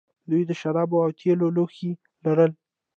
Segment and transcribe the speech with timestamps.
[0.29, 1.91] دوی د شرابو او تیلو لوښي
[2.25, 2.51] لرل